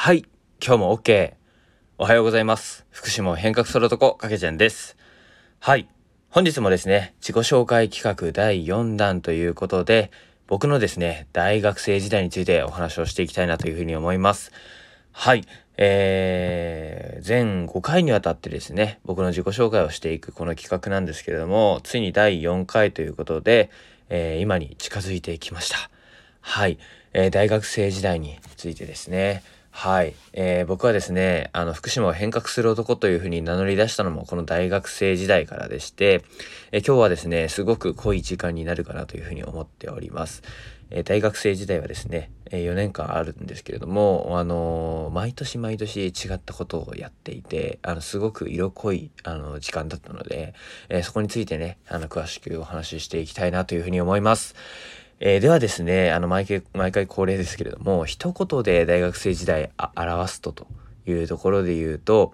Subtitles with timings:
[0.00, 0.24] はい、
[0.64, 1.34] 今日も OK。
[1.98, 2.86] おはようございます。
[2.92, 4.96] 福島変革する男、かけちゃんです。
[5.58, 5.88] はい、
[6.30, 10.12] 本日もですね、自己紹介企画第4弾ということで、
[10.46, 14.52] 僕のですね、大学生時代についてお話をしていきたいなというふうに思います。
[15.10, 15.44] はい、
[15.78, 23.68] えー、全5回にわたってですね、僕の自己紹介をしていくこの企画なんですけれども、ついに第4回ということで、
[24.10, 25.90] えー、今に近づいてきました。
[26.40, 26.78] はい、
[27.14, 36.24] えー、大学生時代についてですね、はい、えー、僕はですね、あの、福島を変革する男というふうに名乗り出したのもこの大学生時代からでして、
[36.72, 40.42] えー、今日はですね、すごく濃い時間になるかなというふうに思っております。
[40.90, 50.54] えー、大学生時代はですね、え4年間あるんですけれども、あの毎年毎年違ったことをやっていて、あの、すごく色濃い、あの、時間だったので、
[50.88, 54.54] えそこについてね、あの、詳しくお話ししていきたいなというふうに思います。
[55.20, 60.68] えー、ではですね、あの毎回、毎回恒例ですけれども、一言で大学生時代あ表すとと
[61.06, 62.32] いうところで言うと、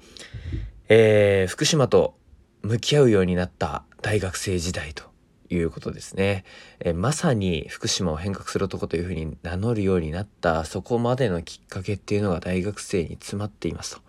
[0.89, 2.15] えー、福島と
[2.63, 5.05] 向き合うようになった大学生時代と
[5.49, 6.45] いうことですね。
[6.81, 14.03] えー、まさに福島を変革する男というふうに名乗るようになったそこまでのきっかけっていうのが大学生に詰まっていますと。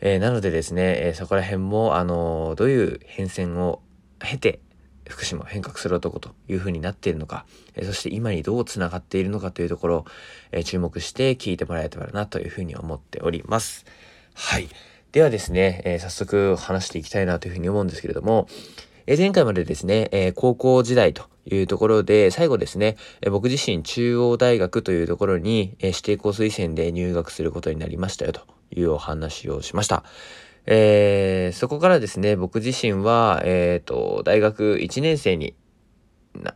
[0.00, 3.80] えー、なのでですね、えそこら辺も、あのどういう変遷を
[4.18, 4.60] 経て、
[5.08, 10.04] 福島変革する男という風になっているのか、えそして今にどう繋がっているのかというところを、
[10.52, 13.84] え注目して聞いてもらえたらなという風に思っております。
[14.34, 14.68] はい。
[15.12, 18.48] ではですね、え、早速話していきたいなというふうに思うんですけれども、
[19.06, 28.42] え、前回までですね、え、高校時代というところで、最後ですね、え僕自身中央大学というところに、え指定校推薦で入学することになりましたよと
[28.74, 30.04] いうお話をしました。
[30.66, 35.54] えー、そこからですね、僕自身は、えっ、ー、と、大学1年生に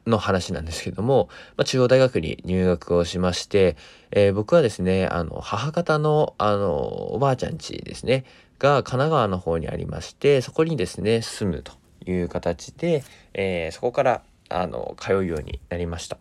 [0.07, 3.77] の話なんですけども、まあ、中央大学に入学をしまして、
[4.11, 6.73] えー、僕はですね、あの、母方の、あの、
[7.13, 8.25] おばあちゃん家ですね、
[8.59, 11.73] が神奈川の方にありまして、そこにですね、住むと
[12.07, 16.17] いう形で、え、そこから、あの、通うようになりました。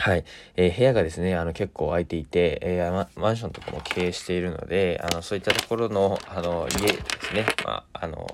[0.00, 0.24] はい。
[0.56, 8.26] えー、部屋がですね、あの、結構空いていて、えー、マンションとかも経営しているので、あの、そういったところの、あの、家ですね、まあ、あの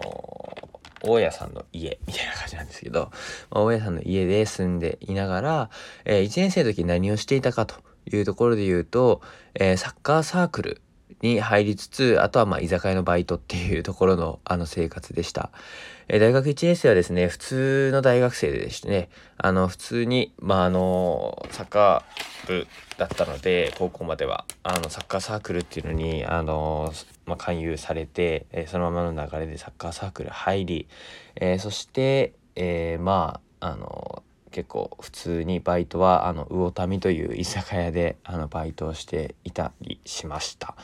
[1.03, 3.11] 大家さんの家みたいな感じなんですけど、
[3.51, 5.71] まあ、大家さんの家で住んでいながら、
[6.05, 7.77] えー、1年生の時何をしていたかと
[8.13, 9.21] いうところで言うと、
[9.55, 10.83] え、サッカーサークル
[11.23, 15.51] に入りつつ、あとはまあ居酒屋のバイトっていうところのあの生活でした。
[16.09, 22.67] えー、大学1年生はですね、普通の大学生でしてね、あの、普通に、まああの、サッカー部
[22.97, 26.93] だったので、高校までは、あの、サッカーサークルっていうのに、あの、
[27.25, 30.89] まあ、勧誘されて、えー、そのままの流れでサッカーサークル入り、
[31.35, 34.23] えー、そして、えまあ、あの、
[34.57, 40.75] 結構普通にバイトはあの魚民という居酒屋であのバイトをしていたりしました。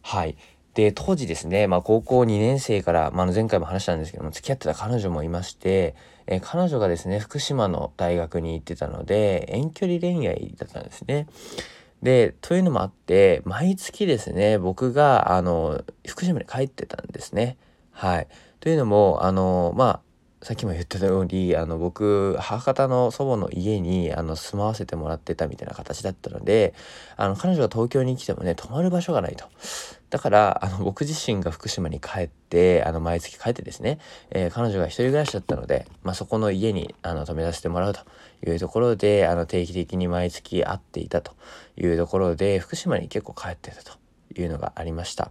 [0.00, 0.38] はい。
[0.72, 5.94] で、当時ですね、まあ高校2年生から、まあ、前回も話したんですけども、付き合ってた彼女もいまして、
[6.26, 11.26] えー、彼女がですね、福島の大学に行ってたので、遠距離恋愛だったんですね。
[12.02, 17.58] で、というのもあって、毎月ですね、僕が、あの、福島に帰ってたんですね。
[17.90, 18.28] はい。
[18.60, 20.09] というのも、あの、まあ、
[20.42, 26.72] さっきも言った通りあの僕母方の祖母の家にあの住まわせてもらってたみたいな形だったので
[27.18, 29.44] あの彼女が東京に来てもね泊まる場所がないと。
[30.08, 33.98] だからあの僕自身が福島に帰ってあの毎月帰ってですね、
[34.30, 38.00] えー、彼女が一人暮らしだったので、まあ、そこの家にあの泊めさせてもらうと
[38.44, 41.34] いうところであの定期的に毎月会っていたと
[41.76, 43.92] いうところで福島に結構帰ってたと
[44.34, 45.30] いうのがありました。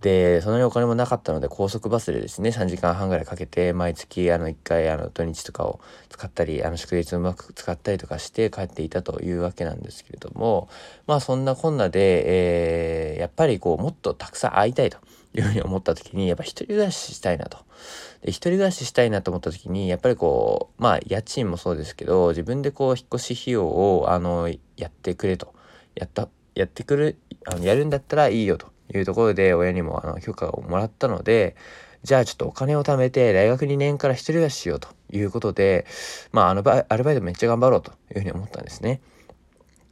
[0.00, 5.80] で、そんなにお金もなかったので、高速バスでですね、3時間半ぐらいかけて、毎月、あの、1回、あの、土日とかを
[6.10, 10.68] 使ったり、あの、祝日をうまく使ったりとかして帰っていたというわけなんですけれども、
[11.06, 14.98] まあ、そんなこんなで、えー、やっぱりこう、もっとたくさん会いたいと
[15.34, 17.58] いうふうに思った時に、やっぱ一人暮らししたいなと。
[18.20, 25.54] で、一人暮らししたいなと思った時に、やっぱりこう、まあ、家賃もそうですけど、自分でこう、引っ越し費用を、あの、やってくれと。
[25.94, 28.75] やった、やってくる、あのやるんだったらいいよと。
[28.94, 31.56] いうところで親にもあの許可をもらったので、
[32.02, 35.86] じゃあちょっとお金を貯めて大学2年から一人暮らししようということで、
[36.32, 39.00] まああのアルバイトめっちゃ頑張ろうというふうに思ったんですね。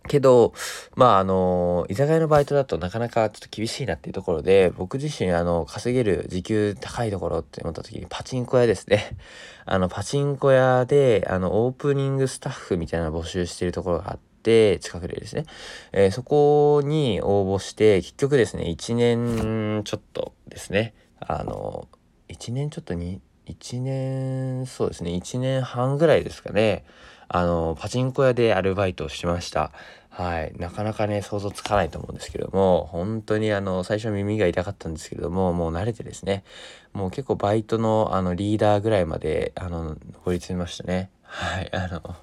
[0.06, 0.52] けど、
[0.94, 9.16] まああの、居酒屋のバイトだとなかなかちょっと厳しいなっていうところで、僕自身あの、稼げる時給高いところって思った時にパチンコ屋ですね。
[9.64, 15.44] あの、パチンコ屋で、あの、オープニングスタッフみたいな募集してるところがあって、近くでですね、
[15.92, 21.88] えー、そこに応募して、結局ですね、1年ちょっとですね、あの、
[22.28, 26.84] 1年ちょっとに、1年、そうですね、1年半ぐらいですかね、
[27.28, 29.72] あの、パチンコ屋でアルバイトをしました。
[30.10, 30.54] はい。
[30.58, 36.44] なかなかね、想像つかないと思うんですけども、本当にあの、最初耳が痛かったんですけども、もう慣れてですね、
[36.92, 41.10] もう結構バイトのあの、リーダーぐらいまで、あの、上り詰めましたね。
[41.22, 41.68] はい。
[41.72, 42.14] あの、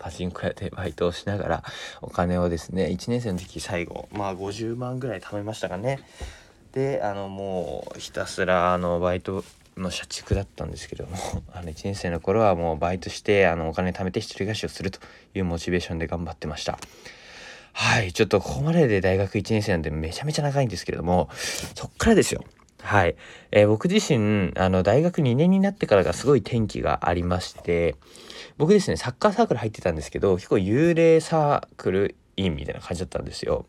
[0.00, 1.64] パチンコ屋でバイトをしながら、
[2.00, 6.00] お金をですね、1年生の時最後、まあ50万ぐらい貯めましたかね。
[6.72, 9.44] で、あの、もうひたすら、あの、バイト
[9.76, 11.16] の社畜だったんですけども
[11.52, 15.00] あの1年生の頃はもうバイトしてあのお金貯めて一人暮らしをすると
[15.34, 16.78] いうモチベーションで頑張ってました
[17.72, 21.28] はいちょっとここまでで大学1年生なんでめちゃめちゃ長いんですけれども
[21.74, 22.44] そっからですよ
[22.82, 23.16] はい、
[23.50, 27.96] えー、僕自身あの大学2年になってからがすごい転機がありまして
[28.58, 33.66] 僕ですねサッカーサークル入ってたんですけど結構幽霊サークル員みたいな感じだったんですよ。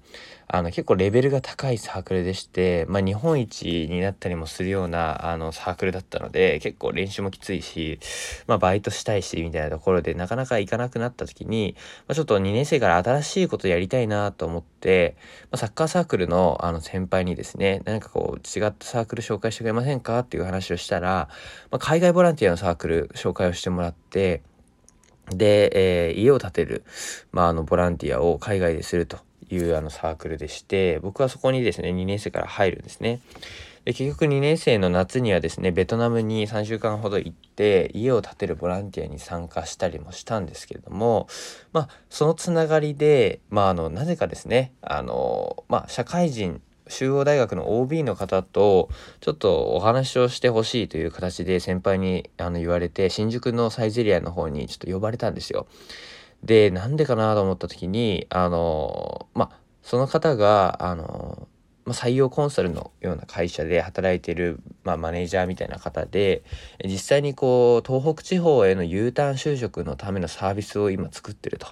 [0.53, 7.99] あの結構レベルが高いサークルでして、まあ、日本一になったりもするようなあのサークルだったので結構練習もきついし、
[8.47, 11.75] まあ、バイトしたいしみたいなところでなかなか行かなくなった時に、
[12.07, 15.15] まあ、ちょっと2年生から新しいことやりたいなと思って、
[15.51, 21.29] ま、サッカーサークルのあの先輩にですね何かこう違ったサークル紹介してくれませんかっていう話をしたら、
[21.69, 24.41] ま、海外ボランティアのサークル紹介をしてもらって
[25.29, 26.83] で、えー、家を建てる、
[27.31, 29.19] まあ、あのボランティアを海外ですると
[29.49, 33.19] いうあのサークルでして僕はそこにですね2年生から入るんですね。
[33.85, 41.27] で結局2年生の夏にはですねベトナムに3週間ほど行って家を建てるボランティアに参加したりもしたんですけれども
[41.73, 48.89] まあそのつながりでまああのなぜかですねあのまあ社会人中央大学の OB の方と
[49.21, 55.67] ちょっとお話をしてほしいという形で先輩にあの言われて新宿のサイゼリアの方にちょっと呼ばれたんですよ。
[56.43, 61.47] でなんでかなと思った時にあのまあその方があの、
[61.85, 66.43] まあ、採用コンサルのような会社で働いてる、まあ、マネージャーみたいな方で
[66.83, 71.67] 実際にこう東北地方への U ターン就職のためのサービスを今作ってると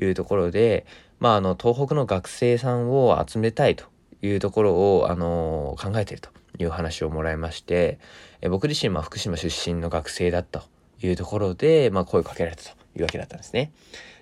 [0.00, 0.86] いうところで、
[1.20, 3.91] まあ、あの東北の学生さんを集めたいと
[4.22, 7.98] いうところを、あの考えているという話をもらいまして、
[8.40, 10.60] え僕自身、ま福島出身の学生だった
[11.00, 13.72] というところで、まあ、声をかけられたというわけだったんですね。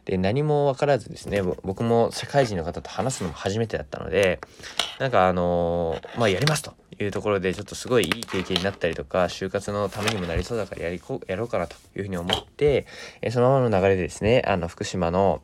[0.04, 4.40] で何も分からずですね僕も社会人の方と話すのも初めてだったので
[4.98, 12.86] なんかあのー、まあやりますというところでちょっとすごいいい経験になったりとか就活のためにもなりそうだからやりこやろうかなというふうに思って、
[13.22, 15.42] えそのままの流れでですねあの福島の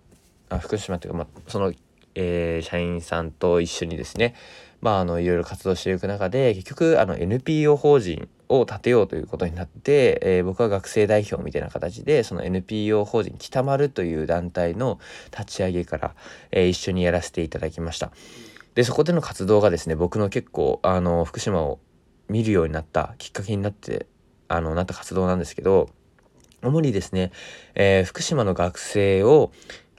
[0.49, 1.73] あ福島というか、まあ、その
[2.17, 4.35] えー、社員さんと一緒にですね、
[4.81, 14.99] まあ、あのいろいろ活動していく中で結局あの NPO 法人を立てようということになって、えー、僕は学生代表みたいな形でその NPO 法人北丸という団体の
[15.31, 16.15] 立ち上げから、
[16.51, 18.11] えー、一緒にやらせていただきました。
[18.75, 21.81] でそこでの活動がですね僕の結構あの福島を
[22.29, 24.07] 見るようになったきっかけになって
[24.49, 25.89] あのなった活動なんですけど
[26.63, 27.33] 主にですね、
[27.75, 29.51] えー、福島の学生を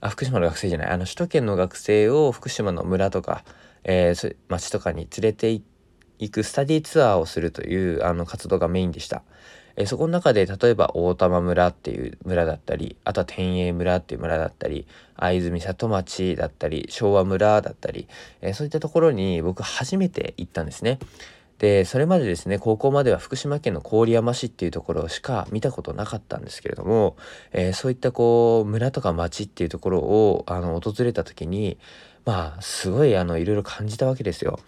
[0.01, 3.43] あ、福島の学生じゃない、あの、首都圏の学生を福島の村とか、
[3.83, 5.51] えー、町とかに連れて
[6.19, 9.23] 行くスタディツアーをするというあの活動がメインでした。
[9.77, 18.07] えー、そこの中で例えば大玉村っていう村だったりあとは天栄村っていう村だったり藍住里町だったり昭和村だったり、
[18.41, 20.99] えー、そういったところに僕初めて行ったんですね。
[21.59, 27.17] でそれまでですね高校までは福島県の郡山市っていうところしか見たことなかったんですけれども、
[27.51, 31.77] えー、そういったこう村とか町っていうところをあの訪れた時に
[32.25, 34.59] まあすごいあのいろいろ感じたわけですよ。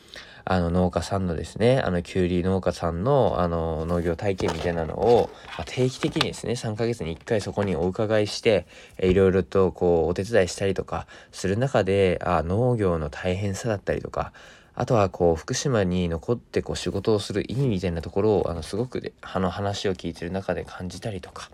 [0.46, 8.66] あの農家さんのですねあのきゅうり農家さんのあの農業体験みたいなのを、まあ、定期的にですね3ヶ月に1回そこにお伺いして
[9.00, 14.34] いろいろとこうお手伝いしたりとかする中であ農業の大変さだったりとか
[14.76, 21.50] あとはこう福島に残ってこう仕事をする意味みたいなところをあのすごくあの話を聞いてる中で感じたりとか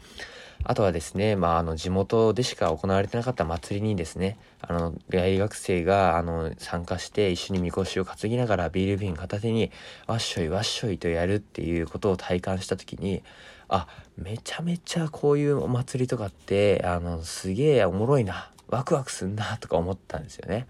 [0.64, 9.72] あとはですね、まあ、あの地元でしか行われてなかった祭りにですねあの大学生があの参加して一緒にみこしを担ぎながらビール瓶片手に
[10.08, 13.22] わっしょいわっしょいとやるっていうことを体感した時に
[13.68, 20.68] あめちゃめちゃこういうお祭りとかってあのすげえおもろいなワクワクすんなとか思ったんですよね。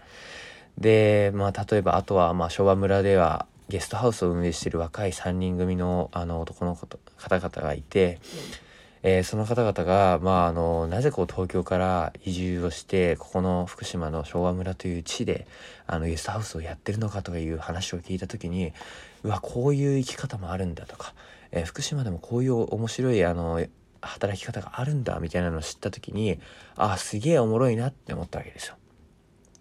[0.78, 8.20] で、まあ、例えばあとは、まあ、昭和村ではゲストハウスを運営している若い3人組のあの男の方々がいて、
[9.02, 15.46] えー、その方々が、まあ、あのなぜこう東京から移住をしてここの福島の昭和村という地で
[15.86, 18.72] あのゲストハウスをやってるのかという話を聞いた時に
[19.24, 21.14] うわこういう生き方もあるんだとか、
[21.50, 23.64] えー、福島でもこういう面白いあの
[24.00, 26.38] 働き方があるんだみたいなのを知った時に
[26.76, 28.76] あすげえおもろいなって思ったわけですよ。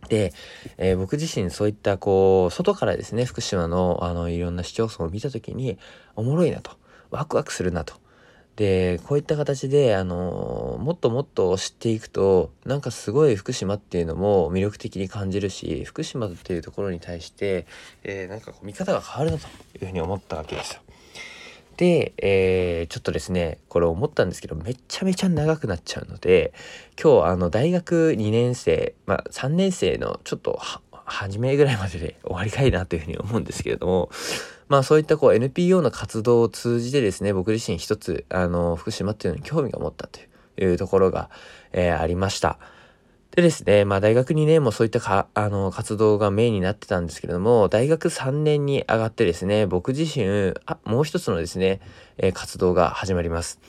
[0.07, 0.33] で、
[0.77, 5.77] えー、僕自身そういったこう外からですね福島のあのいろんな市町村を見た時に
[6.15, 6.71] おもろいなと
[7.11, 8.05] ワクワクするなと。
[8.55, 17.65] で、こういった形で、あのもっともっと知っていくと、なんかすごい福島っていうのも魅力的に感じるし、福島っていうところに対して、
[18.03, 20.81] えー、なんかこう見方が変わるなというふうに思ったわけですよ。
[21.77, 26.53] で、えー、ちょっとですね、これ思ったんですけど、めちゃめちゃ長くなっちゃうので、
[27.01, 30.59] 今日、あの、大学2年生、まあ、3年生のちょっと
[31.05, 34.09] 初めぐらいまでで 終わりたいなというふうに思うんですけれども、
[34.67, 40.19] まあそういったこう NPO の活動を通じてですね、僕自身一つ、あの、福島っていうのに興味が持ったと
[40.59, 41.29] いうところが、
[41.71, 42.57] えー、ありました。
[43.35, 51.81] でですね、まあ大学2年もそういったか、あの、活動がメインになってたんですけれども、大学3年に上がってですね、僕自身、あ、もう一つのですね、
[52.17, 53.59] え、活動が始まります。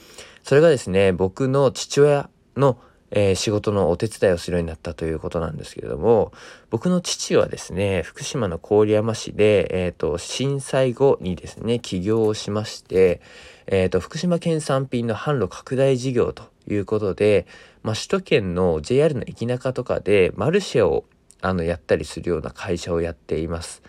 [0.45, 2.79] それがですね、僕の父親の
[3.11, 6.33] えー、仕事のお手伝いをするようになったということなんですけれども、
[6.71, 13.21] 僕の父はですね、福島の郡山市で、えっ、ー、と、震災後にですね、起業をしまして、
[13.67, 17.47] えっ、ー、と、福島県産品の販路拡大事業ということで、
[17.83, 21.05] まあ、首都圏の JR の駅中とかでマルシェを
[21.41, 23.83] あのやったりするような会社をやっています。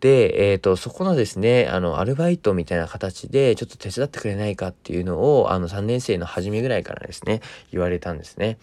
[0.00, 7.40] で、えっ、ー、と、そこのですね、あの、アルバイトみたいな形で、ちょっと手伝ってくれないかっていうのを、あの、3年生の初めぐらいからですね、
[7.72, 8.58] 言われたんですね。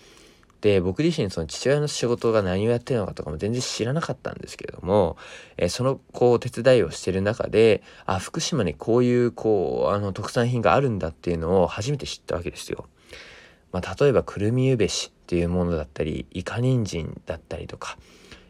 [0.62, 5.18] で、僕自身、その父親の仕事が何をやってるのかとかも全然知らなかったんですけれども、
[5.58, 12.86] えー、その、こう、手伝いをしてる中で、あ、福島にこういう、こう、あの、特産品があるんだっていうのを初めて知ったわけですよ。
[13.72, 17.98] まあ、例えば、くるみゆべしっていうものだったり、イカ人参だったりとか、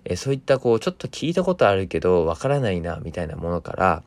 [0.06, 4.04] えそういったこうちょっと聞いたことあるけどわからないなみたいなものから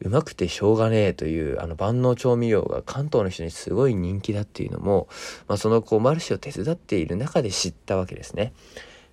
[0.00, 5.08] うまくてしょうがねえというあの万能調味料が関東の人にすごい人気だっていうのも、
[5.48, 8.52] まあ、そのこうマルシェを手伝っている中で知ったわけですね。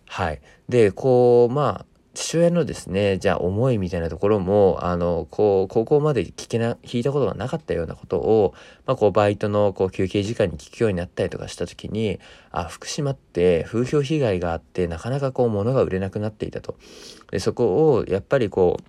[0.08, 0.42] はい。
[0.68, 8.54] で、こう、まあ、父親のですね、じゃあ思いみたいなところも、あの、こう、高校まで聞けな、聞いたことがなかったようなことを、
[8.86, 12.20] まあ、こう、バイトの、こう、休憩時間に聞くようになったりとかした時に、
[12.52, 16.76] あ、福島って風評被害があって、なかなかこう、物が売れなくなっていたと。
[17.32, 18.84] で、そこを、やっぱりこう、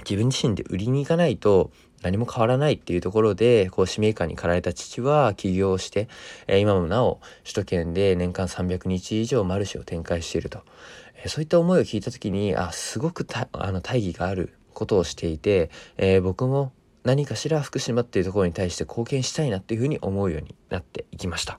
[0.00, 1.70] 自分自身で売りに行かないと、
[2.04, 6.08] 何も変わらないっていうところで、こう、使命感に駆られた父は起業して、
[6.46, 10.60] え、今もなお、首都圏で年間300日以上マルシェを展開していると。
[11.24, 21.58] えそういった思いを聞いた時にあすごくあの大義があることをしていて、えー、僕も何かしら福島っていうところに対して貢献したいなっていうふうに思うようになっていきました。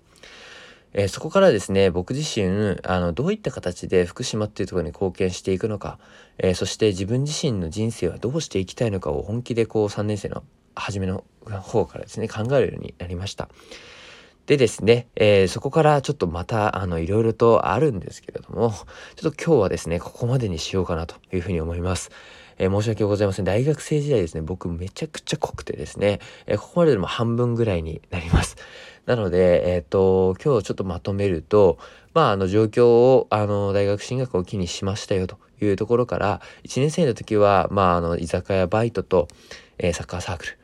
[0.97, 5.99] えー、そこからですね、僕自身、あの、どういった形で福島っていうところに貢献していくのか、
[6.37, 11.25] えー、そして自分自身の人生はどうしていきたいのかを本気でこう3年生の初めの
[11.61, 13.49] 方からですね、考えるようになりました。
[14.45, 18.71] でですね、えー、そこからちょっとまた、あの、いろいろとあるんですけれども、
[19.15, 22.11] ちょっと今日はですね、ここまでにしようかなというふうに思います。
[22.57, 23.45] えー、申し訳ございません。
[23.45, 28.55] 大学生時代ですね、僕めちゃくちゃ濃くてですね、えー、ここまででも半分ぐらいになります。
[29.05, 31.77] なので、えっ、と、今日ちょっとまとめると、
[32.13, 39.27] まあ、あの、状況を、あの、大学進学を機にしましたよというところから、1年生の時は、まあ、あの、居酒屋バイトと、
[39.77, 40.57] えサッカーサークル、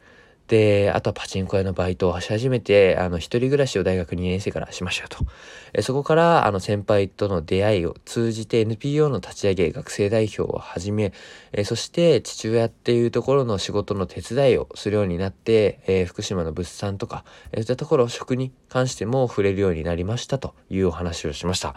[0.52, 5.26] で、あとはパチンコ屋のバイトをし始めて、あの、一人暮らしを大学2年生からしましたと。
[5.72, 11.14] えそこから、あの、先輩との出会いを通じて NPO の立ち上げ、学生代表を始め、
[11.54, 21.76] えそして父親っていうところの仕事の手伝いをするようになって、え、福島の物産とか、そういったところ、食に関しても触れるようになりましたというお話をしました。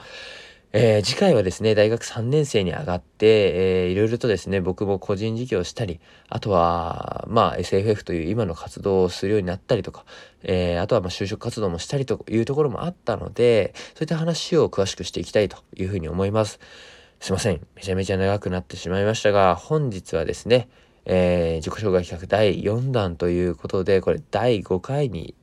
[0.77, 10.05] えー、次回はですね、大学3年生に上がって、えー、いろいろとですね、僕も個人事業をしたり、あとは、まあ、SFF という今の活動をするようになったりとか、
[10.43, 16.59] えー、あとはま就職活動もしたりというところもあったので、そういった話を詳しくしていきたいというふうに思います。
[17.21, 17.65] すいません。
[17.77, 20.69] めちゃめちゃ長くなってしまいましたが、本日はですね、
[21.05, 25.37] えー、自己紹介企画第4弾ということで、これ第5回に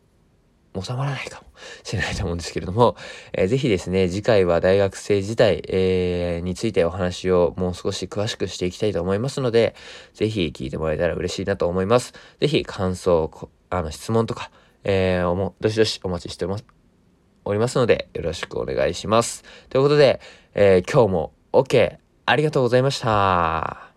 [0.80, 1.48] 収まらないかも
[1.84, 2.96] しれないと思うんですけれども、
[3.34, 9.76] えー、ぜひですね、次回は大学生時代、えー、についてお話をもう少し詳しくしていきたいと思いますので、
[10.14, 12.14] ぜひ聞いてもらえたら嬉しいなと思います。
[12.40, 14.52] ぜひ感想、あの質問とか、
[14.84, 16.66] えー、おも、どしどしお待ちしております
[17.44, 19.44] おりますので、よろしくお願いします。
[19.70, 20.22] ということで、
[20.54, 23.91] えー、今日も OK、ありがとうございました。